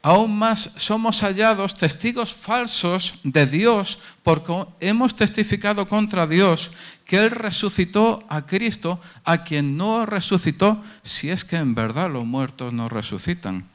[0.01, 6.71] Aún más somos hallados testigos falsos de Dios porque hemos testificado contra Dios
[7.05, 12.25] que Él resucitó a Cristo, a quien no resucitó, si es que en verdad los
[12.25, 13.67] muertos no resucitan.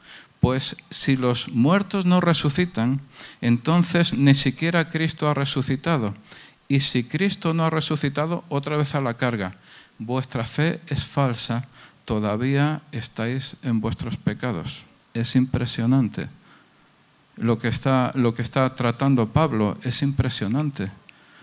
[0.41, 2.99] Pues si los muertos no resucitan,
[3.41, 6.15] entonces ni siquiera Cristo ha resucitado.
[6.67, 9.55] Y si Cristo no ha resucitado, otra vez a la carga.
[9.99, 11.67] Vuestra fe es falsa,
[12.05, 14.83] todavía estáis en vuestros pecados.
[15.13, 16.27] Es impresionante.
[17.37, 20.91] Lo que está, lo que está tratando Pablo es impresionante.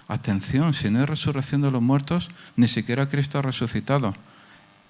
[0.08, 4.14] Atención, si no hay resurrección de los muertos, ni siquiera Cristo ha resucitado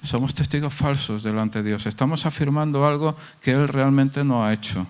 [0.03, 1.87] somos testigos falsos delante de Dios.
[1.87, 4.87] Estamos afirmando algo que Él realmente no ha hecho.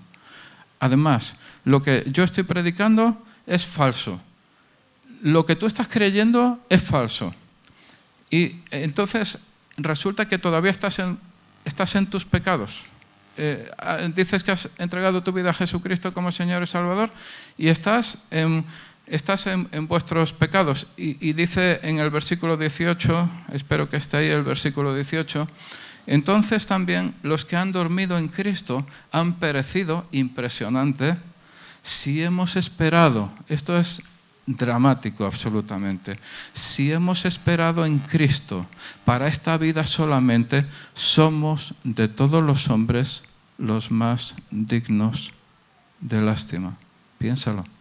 [0.80, 4.20] Además, lo que yo estoy predicando es falso.
[5.22, 7.34] Lo que tú estás creyendo es falso.
[8.30, 9.38] Y entonces
[9.76, 12.84] resulta que todavía estás en, tus pecados.
[13.36, 13.70] Eh,
[14.14, 17.10] dices que has entregado tu vida a Jesucristo como Señor y Salvador
[17.56, 18.64] y estás en
[19.10, 20.86] estás en, vuestros pecados.
[20.96, 25.48] Y, dice en el versículo 18, espero que esté ahí el versículo 18,
[26.06, 31.16] entonces también los que han dormido en Cristo han perecido, impresionante,
[31.82, 34.02] si hemos esperado, esto es
[34.46, 36.18] dramático absolutamente,
[36.54, 38.66] si hemos esperado en Cristo
[39.04, 43.24] para esta vida solamente, somos de todos los hombres
[43.58, 45.32] los más dignos
[46.00, 46.76] de lástima.
[47.18, 47.77] Piénsalo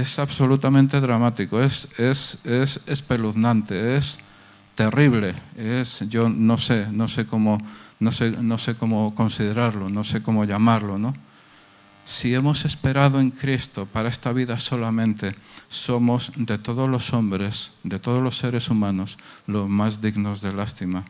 [0.00, 4.18] es absolutamente dramático, es, es, es espeluznante, es
[4.74, 7.58] terrible, es, yo no sé, no sé cómo,
[7.98, 11.14] no sé, no sé cómo considerarlo, no sé cómo llamarlo, ¿no?
[12.04, 15.36] Si hemos esperado en Cristo para esta vida solamente,
[15.68, 21.04] somos de todos los hombres, de todos los seres humanos, los más dignos de lástima.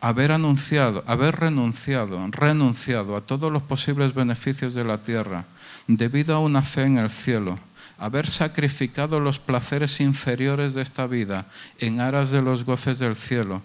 [0.00, 5.44] Haber anunciado, haber renunciado, renunciado a todos los posibles beneficios de la tierra
[5.86, 7.58] debido a una fe en el cielo,
[7.98, 11.46] haber sacrificado los placeres inferiores de esta vida
[11.78, 13.62] en aras de los goces del cielo,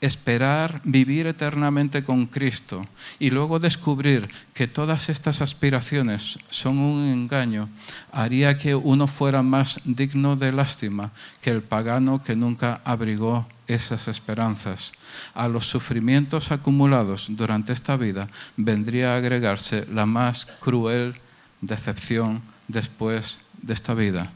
[0.00, 2.86] esperar vivir eternamente con Cristo
[3.18, 7.68] y luego descubrir que todas estas aspiraciones son un engaño,
[8.12, 14.08] haría que uno fuera más digno de lástima que el pagano que nunca abrigó esas
[14.08, 14.92] esperanzas.
[15.34, 21.14] A los sufrimientos acumulados durante esta vida vendría a agregarse la más cruel
[21.60, 24.32] decepción después de esta vida.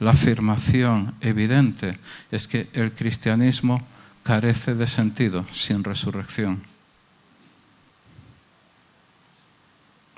[0.00, 1.98] La afirmación evidente
[2.30, 3.86] es que el cristianismo
[4.22, 6.62] carece de sentido sin resurrección.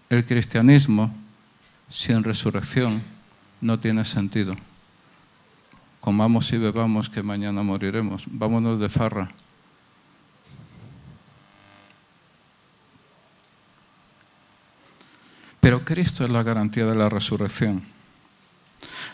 [0.08, 1.14] El cristianismo
[1.88, 3.02] sin resurrección
[3.60, 4.56] no tiene sentido.
[6.04, 8.24] Comamos y bebamos que mañana moriremos.
[8.26, 9.30] Vámonos de farra.
[15.60, 17.84] Pero Cristo es la garantía de la resurrección.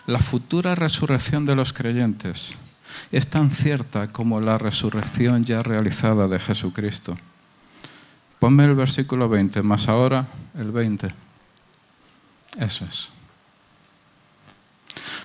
[0.09, 2.55] La futura resurrección de los creyentes
[3.13, 7.17] es tan cierta como la resurrección ya realizada de Jesucristo.
[8.41, 10.27] Ponme el versículo 20, más ahora
[10.59, 11.15] el 20.
[12.59, 13.20] Eso es.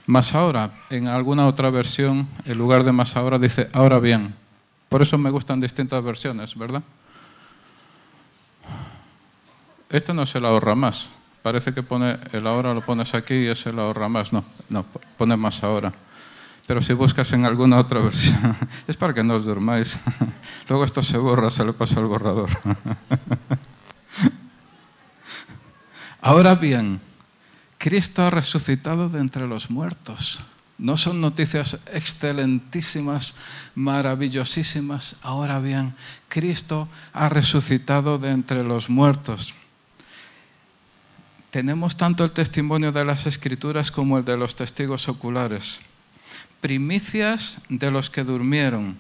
[0.06, 4.36] Más ahora, en alguna otra versión, en lugar de más ahora dice ahora bien.
[4.90, 6.84] Por eso me gustan distintas versiones, ¿verdad?
[9.90, 11.10] Esto no se la ahorra más.
[11.42, 14.34] Parece que pone el ahora lo pones aquí y es el ahorra más.
[14.34, 14.86] No, no,
[15.18, 15.94] pone más ahora.
[16.68, 18.56] Pero si buscas en alguna otra versión,
[18.88, 20.00] es para que no os durmáis.
[20.70, 22.50] Luego esto se borra, se le pasa al borrador.
[26.22, 27.00] Ahora bien,
[27.78, 30.42] Cristo ha resucitado de entre los muertos.
[30.78, 33.36] No son noticias excelentísimas,
[33.76, 35.18] maravillosísimas.
[35.22, 35.94] Ahora bien,
[36.28, 39.54] Cristo ha resucitado de entre los muertos.
[41.52, 45.80] Tenemos tanto el testimonio de las escrituras como el de los testigos oculares
[46.66, 48.98] primicias de los que durmieron.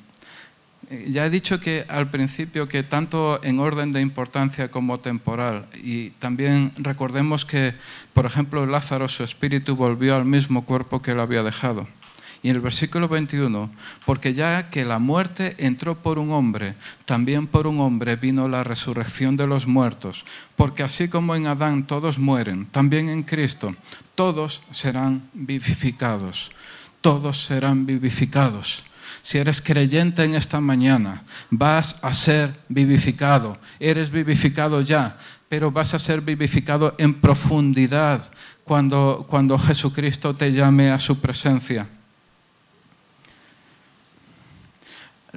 [0.89, 5.67] Eh, ya he dicho que al principio que tanto en orden de importancia como temporal,
[5.83, 7.73] y también recordemos que,
[8.13, 11.87] por ejemplo, Lázaro, su espíritu volvió al mismo cuerpo que lo había dejado.
[12.43, 13.71] Y en el versículo 21,
[14.05, 18.63] porque ya que la muerte entró por un hombre, también por un hombre vino la
[18.63, 23.75] resurrección de los muertos, porque así como en Adán todos mueren, también en Cristo
[24.13, 26.51] todos serán vivificados
[27.05, 28.83] todos serán vivificados.
[29.25, 33.57] Si eres creyente en esta mañana, vas a ser vivificado.
[33.79, 35.17] Eres vivificado ya,
[35.49, 38.29] pero vas a ser vivificado en profundidad
[38.63, 41.87] cuando, cuando Jesucristo te llame a su presencia.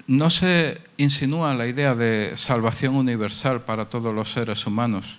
[0.06, 5.18] No se insinúa la idea de salvación universal para todos los seres humanos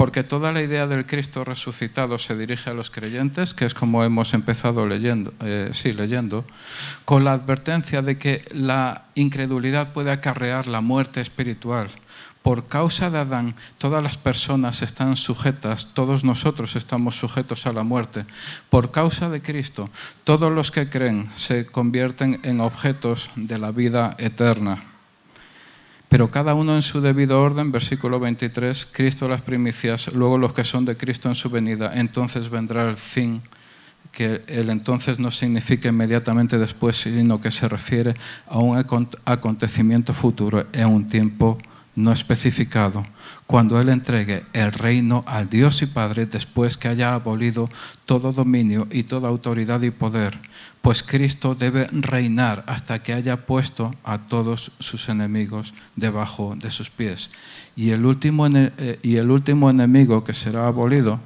[0.00, 4.02] porque toda la idea del Cristo resucitado se dirige a los creyentes, que es como
[4.02, 6.46] hemos empezado leyendo, eh, sí, leyendo,
[7.04, 11.90] con la advertencia de que la incredulidad puede acarrear la muerte espiritual.
[12.40, 17.84] Por causa de Adán, todas las personas están sujetas, todos nosotros estamos sujetos a la
[17.84, 18.24] muerte.
[18.70, 19.90] Por causa de Cristo,
[20.24, 24.89] todos los que creen se convierten en objetos de la vida eterna
[26.10, 30.64] pero cada uno en su debido orden, versículo 23, Cristo las primicias, luego los que
[30.64, 33.40] son de Cristo en su venida, entonces vendrá el fin,
[34.10, 38.16] que el entonces no significa inmediatamente después, sino que se refiere
[38.48, 38.84] a un
[39.24, 41.58] acontecimiento futuro en un tiempo
[41.94, 43.06] no especificado,
[43.46, 47.70] cuando Él entregue el reino al Dios y Padre después que haya abolido
[48.04, 50.36] todo dominio y toda autoridad y poder,
[50.82, 56.88] pues Cristo debe reinar hasta que haya puesto a todos sus enemigos debajo de sus
[56.88, 57.30] pies.
[57.76, 61.20] Y el último, eh, y el último enemigo que será abolido,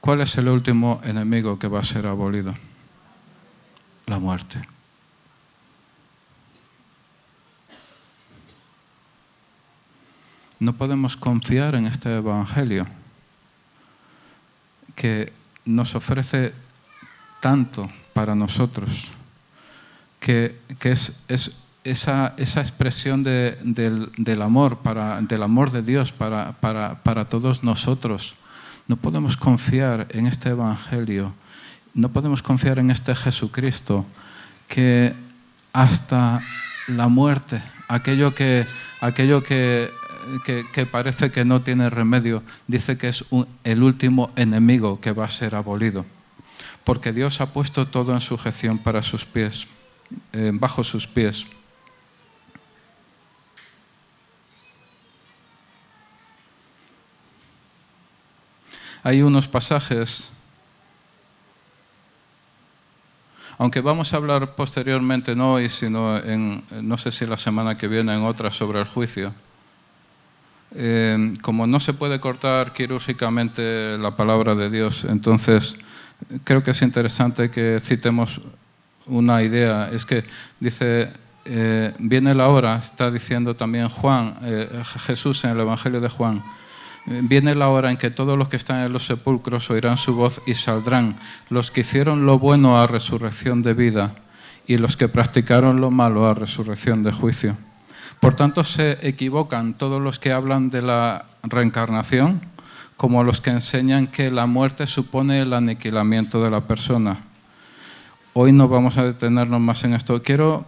[0.00, 2.54] ¿cuál es el último enemigo que va a ser abolido?
[4.06, 4.60] La muerte.
[10.60, 12.86] No podemos confiar en este Evangelio
[14.94, 15.32] que
[15.64, 16.52] nos ofrece
[17.40, 19.08] tanto para nosotros,
[20.20, 21.24] que, es,
[21.84, 28.34] esa, expresión del, amor, para, del amor de Dios para, para todos nosotros.
[28.86, 31.34] No podemos confiar en este Evangelio,
[31.94, 34.04] no podemos confiar en este Jesucristo
[34.68, 35.14] que
[35.72, 36.40] hasta
[36.88, 38.66] la muerte, aquello que,
[39.00, 39.90] aquello que
[40.44, 43.24] que, parece que no tiene remedio, dice que es
[43.64, 46.04] el último enemigo que va a ser abolido,
[46.84, 49.66] porque Dios ha puesto todo en sujeción para sus pies.
[50.32, 51.46] eh, bajo sus pies.
[59.02, 60.30] Hay unos pasajes,
[63.58, 67.86] aunque vamos a hablar posteriormente, no hoy, sino en, no sé si la semana que
[67.86, 69.34] viene, en otra sobre el juicio.
[70.74, 75.76] Eh, como no se puede cortar quirúrgicamente la palabra de Dios, entonces
[76.42, 78.40] creo que es interesante que citemos
[79.06, 79.90] una idea.
[79.92, 80.24] Es que
[80.58, 81.10] dice,
[81.44, 86.42] eh, viene la hora, está diciendo también Juan, eh, Jesús en el Evangelio de Juan,
[87.06, 90.40] Viene la hora en que todos los que están en los sepulcros oirán su voz
[90.46, 91.16] y saldrán,
[91.50, 94.14] los que hicieron lo bueno a resurrección de vida
[94.66, 97.56] y los que practicaron lo malo a resurrección de juicio.
[98.20, 102.54] Por tanto, se equivocan todos los que hablan de la reencarnación
[102.96, 107.18] como los que enseñan que la muerte supone el aniquilamiento de la persona.
[108.32, 110.22] Hoy no vamos a detenernos más en esto.
[110.22, 110.64] Quiero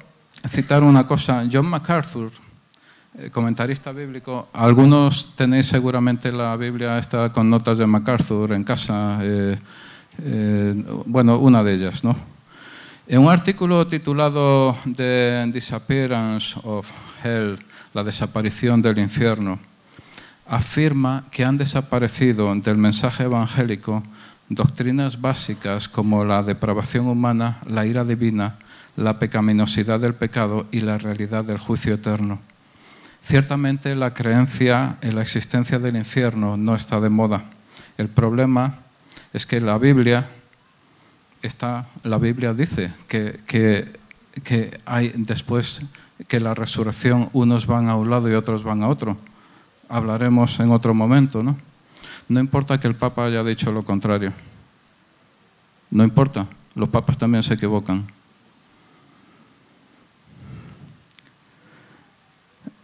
[0.48, 1.46] citar una cosa.
[1.50, 2.30] John MacArthur,
[3.18, 4.48] eh, comentarista bíblico.
[4.52, 9.18] Algunos tenéis seguramente la Biblia esta con notas de MacArthur en casa.
[9.22, 9.58] Eh,
[10.22, 12.16] eh, bueno, una de ellas, ¿no?
[13.08, 16.90] En un artículo titulado The Disappearance of
[17.26, 17.58] Hell,
[17.92, 19.58] la desaparición del infierno,
[20.46, 24.02] afirma que han desaparecido del mensaje evangélico
[24.48, 28.58] doctrinas básicas como la depravación humana, la ira divina,
[28.94, 32.40] la pecaminosidad del pecado y la realidad del juicio eterno.
[33.22, 37.44] Ciertamente la creencia en la existencia del infierno no está de moda.
[37.98, 38.76] El problema
[39.32, 40.28] es que la Biblia,
[41.42, 45.82] está, la Biblia dice que, que, hay después
[46.28, 49.16] que la resurrección unos van a un lado y otros van a otro.
[49.88, 51.56] Hablaremos en otro momento, ¿no?
[52.28, 54.32] No importa que el Papa haya dicho lo contrario.
[55.90, 58.06] No importa, los papas también se equivocan.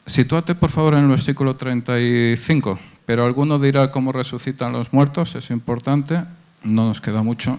[0.07, 2.78] Sitúate por favor en el versículo 35.
[3.05, 6.22] Pero alguno dirá cómo resucitan los muertos, es importante,
[6.62, 7.59] no nos queda mucho.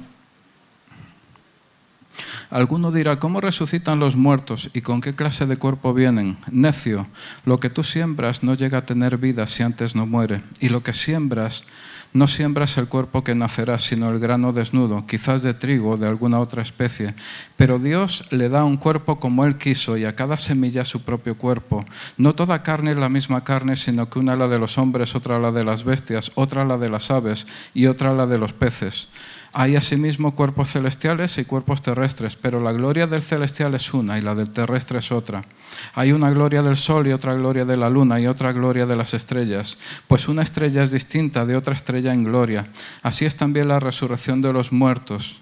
[2.53, 6.37] Alguno dirá, ¿cómo resucitan los muertos y con qué clase de cuerpo vienen?
[6.51, 7.07] Necio,
[7.45, 10.83] lo que tú siembras no llega a tener vida si antes no muere, y lo
[10.83, 11.65] que siembras
[12.13, 16.07] no siembras el cuerpo que nacerá, sino el grano desnudo, quizás de trigo o de
[16.07, 17.15] alguna otra especie.
[17.57, 21.35] Pero Dios le da un cuerpo como Él quiso y a cada semilla su propio
[21.35, 21.83] cuerpo.
[22.17, 25.39] No toda carne es la misma carne, sino que una la de los hombres, otra
[25.39, 29.07] la de las bestias, otra la de las aves y otra la de los peces.
[29.55, 34.21] Hay asimismo cuerpos celestiales y cuerpos terrestres, pero la gloria del celestial es una y
[34.21, 35.45] la del terrestre es otra.
[35.93, 38.95] Hay una gloria del sol y otra gloria de la luna y otra gloria de
[38.95, 39.77] las estrellas,
[40.07, 42.67] pues una estrella es distinta de otra estrella en gloria.
[43.03, 45.39] Así es también la resurrección de los muertos.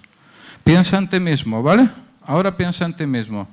[0.62, 1.88] Piensa en ti mismo, ¿vale?
[2.26, 3.48] Ahora piensa en ti mismo.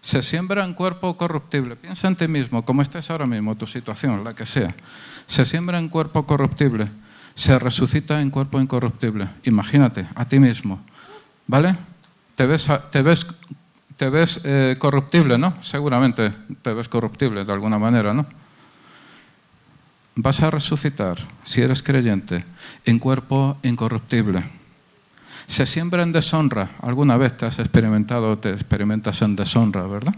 [0.00, 1.74] Se siembra en cuerpo corruptible.
[1.74, 4.76] Piensa en ti mismo, como estés ahora mismo, tu situación, la que sea.
[5.26, 6.88] Se siembra en cuerpo corruptible
[7.34, 9.28] se resucita en cuerpo incorruptible.
[9.44, 10.80] Imagínate, a ti mismo.
[11.46, 11.76] ¿Vale?
[12.36, 13.26] Te ves, te ves,
[13.96, 15.56] te ves eh, corruptible, ¿no?
[15.60, 16.32] Seguramente
[16.62, 18.26] te ves corruptible de alguna manera, ¿no?
[20.16, 22.44] Vas a resucitar, si eres creyente,
[22.84, 24.44] en cuerpo incorruptible.
[25.46, 26.70] Se siembra en deshonra.
[26.80, 30.14] Alguna vez te has experimentado, te experimentas en deshonra, ¿verdad?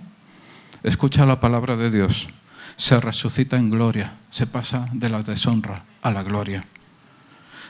[0.83, 2.29] Escucha la palabra de Dios.
[2.77, 4.13] Se resucita en gloria.
[4.29, 6.65] Se pasa de la deshonra a la gloria.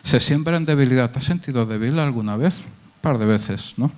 [0.06, 1.10] Se siembra en debilidad.
[1.10, 2.60] ¿Te has sentido débil alguna vez?
[2.60, 3.90] Un par de veces, ¿no?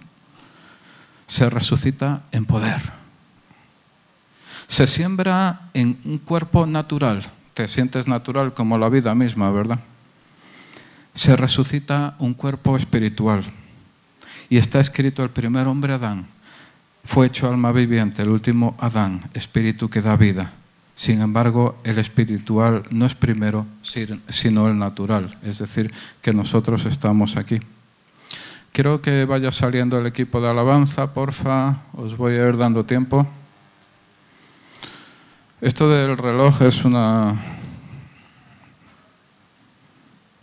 [1.26, 2.80] Se resucita en poder.
[4.66, 7.26] Se siembra en un cuerpo natural.
[7.52, 9.80] Te sientes natural como la vida misma, ¿verdad?
[11.12, 13.44] Se resucita un cuerpo espiritual.
[14.48, 16.26] Y está escrito el primer hombre Adán.
[17.04, 20.52] Fue hecho alma viviente, el último Adán, espíritu que da vida.
[20.98, 27.36] Sin embargo, el espiritual no es primero, sino el natural, es decir, que nosotros estamos
[27.36, 27.60] aquí.
[28.72, 33.28] Quiero que vaya saliendo el equipo de alabanza, porfa, os voy a ir dando tiempo.
[35.60, 37.40] Esto del reloj es una...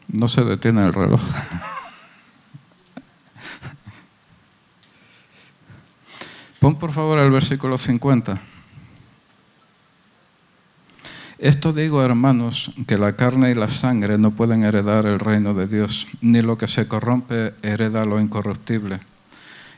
[0.08, 1.20] No se detiene el reloj.
[6.62, 8.55] Pon por favor el versículo 50.
[11.46, 15.68] Esto digo, hermanos, que la carne y la sangre no pueden heredar el reino de
[15.68, 19.00] Dios, ni lo que se corrompe hereda lo incorruptible.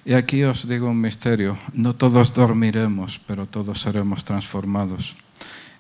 [0.06, 5.18] Y aquí os digo un misterio, no todos dormiremos, pero todos seremos transformados.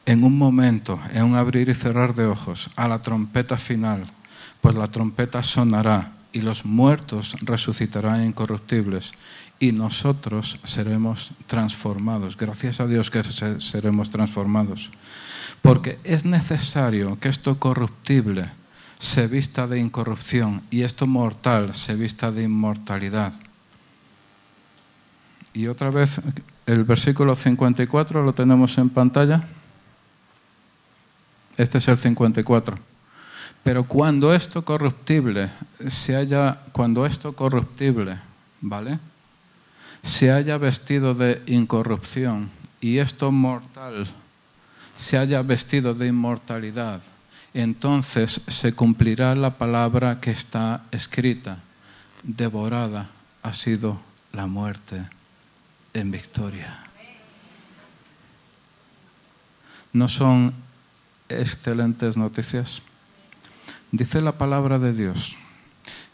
[0.05, 4.11] En un momento, en un abrir y cerrar de ojos, a la trompeta final,
[4.59, 9.13] pues la trompeta sonará y los muertos resucitarán incorruptibles
[9.57, 12.35] y nosotros seremos transformados.
[12.35, 14.91] Gracias a Dios que seremos transformados.
[15.61, 18.49] Porque es necesario que esto corruptible
[18.99, 23.33] se vista de incorrupción y esto mortal se vista de inmortalidad.
[25.53, 26.21] Y otra vez
[26.65, 29.43] el versículo 54 lo tenemos en pantalla.
[31.57, 32.77] Este es el 54.
[33.63, 35.49] Pero cuando esto corruptible
[35.87, 38.19] se haya, cuando esto corruptible,
[38.61, 38.99] ¿vale?
[40.03, 44.07] Se haya vestido de incorrupción y esto mortal
[44.97, 47.01] se haya vestido de inmortalidad,
[47.53, 51.59] entonces se cumplirá la palabra que está escrita.
[52.23, 53.09] Devorada
[53.43, 53.99] ha sido
[54.33, 55.05] la muerte
[55.93, 56.83] en victoria.
[59.93, 60.53] ¿No son
[61.29, 62.81] excelentes noticias?
[63.91, 65.37] Dice la palabra de Dios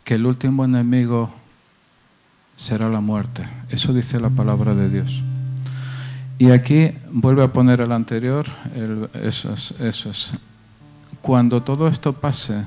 [0.04, 1.34] que el último enemigo
[2.56, 3.48] será la muerte.
[3.70, 5.24] Eso dice la palabra de Dios.
[6.38, 8.48] Y aquí vuelve a poner el anterior,
[9.14, 10.32] eso, es, eso es.
[11.22, 12.66] Cuando todo esto pase,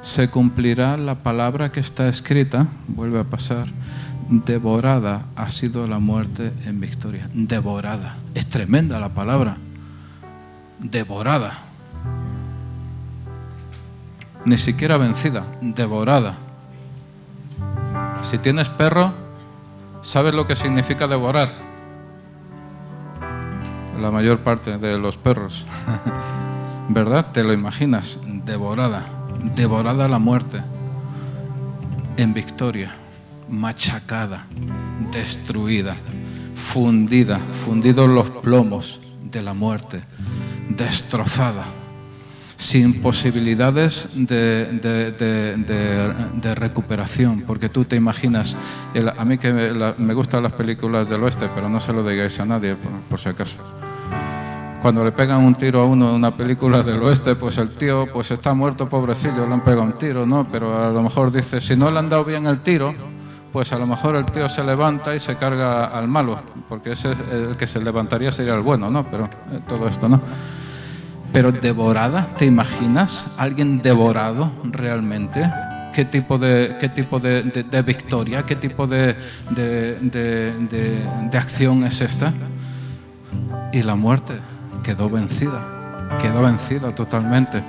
[0.00, 3.66] se cumplirá la palabra que está escrita, vuelve a pasar,
[4.28, 7.28] devorada ha sido la muerte en victoria.
[7.32, 8.16] Devorada.
[8.34, 9.56] Es tremenda la palabra.
[10.78, 11.52] Devorada.
[14.44, 16.34] Ni siquiera vencida, devorada.
[18.22, 19.14] Si tienes perro,
[20.02, 21.71] ¿sabes lo que significa devorar?
[24.02, 25.64] La mayor parte de los perros.
[26.90, 27.32] ¿Verdad?
[27.32, 29.06] Te lo imaginas, devorada.
[29.56, 30.60] Devorada la muerte
[32.16, 32.92] en victoria
[33.52, 34.46] machacada,
[35.12, 35.96] destruida,
[36.54, 39.00] fundida, fundidos los plomos
[39.30, 40.02] de la muerte,
[40.70, 41.66] destrozada,
[42.56, 44.80] sin posibilidades de,
[46.54, 48.56] recuperación, porque tú te imaginas,
[49.18, 52.46] a mí que me, gustan las películas del oeste, pero no se lo digáis a
[52.46, 52.74] nadie,
[53.08, 53.58] por, si acaso
[54.82, 58.08] cuando le pegan un tiro a uno en una película del oeste, pues el tío
[58.12, 60.48] pues está muerto, pobrecillo, le han pegado un tiro, ¿no?
[60.50, 62.92] Pero a lo mejor dice, si no le han dado bien el tiro,
[63.52, 67.12] pues a lo mejor el tío se levanta y se carga al malo, porque ese
[67.30, 69.04] el que se levantaría sería el bueno, ¿no?
[69.08, 70.20] Pero eh, todo esto, ¿no?
[71.32, 73.36] Pero devorada, ¿te imaginas?
[73.38, 75.48] ¿Alguien devorado realmente?
[75.94, 79.16] ¿Qué tipo de, qué tipo de, de victoria, qué tipo de,
[79.54, 82.32] de acción es esta?
[83.72, 84.34] Y la muerte
[84.82, 85.62] quedó vencida,
[86.20, 87.62] quedó vencida totalmente.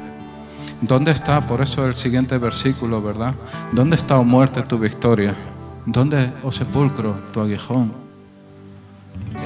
[0.81, 1.45] ¿Dónde está?
[1.47, 3.33] Por eso el siguiente versículo, ¿verdad?
[3.71, 5.33] ¿Dónde está, o muerte, tu victoria?
[5.85, 7.93] ¿Dónde, oh sepulcro, tu aguijón?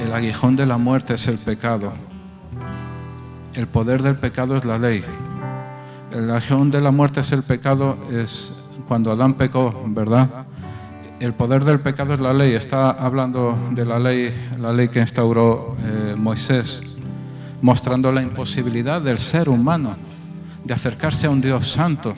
[0.02, 1.92] El aguijón de la muerte es el pecado.
[3.54, 5.04] El poder del pecado es la ley.
[6.12, 8.52] El aguijón de la muerte es el pecado, es
[8.86, 10.28] cuando Adán pecó, ¿verdad?
[11.20, 12.54] El poder del pecado es la ley.
[12.54, 16.82] Está hablando de la ley, la ley que instauró eh, Moisés,
[17.62, 19.96] mostrando la imposibilidad del ser humano
[20.64, 22.14] de acercarse a un Dios santo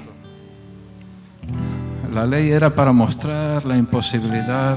[2.13, 4.77] la ley era para mostrar la imposibilidad,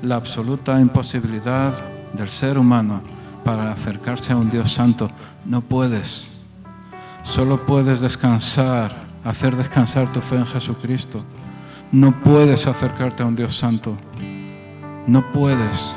[0.00, 1.72] la absoluta imposibilidad
[2.12, 3.02] del ser humano
[3.44, 5.10] para acercarse a un Dios santo.
[5.44, 6.28] No puedes.
[7.24, 11.24] Solo puedes descansar, hacer descansar tu fe en Jesucristo.
[11.90, 13.96] No puedes acercarte a un Dios santo.
[15.08, 15.96] No puedes.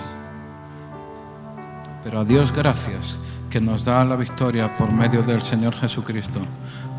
[2.03, 3.19] Pero a Dios gracias
[3.55, 6.41] que nos da la victoria por medio del Señor Jesucristo.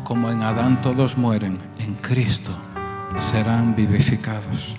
[0.03, 2.51] Como en Adán todos mueren, en Cristo
[3.15, 4.75] serán vivificados.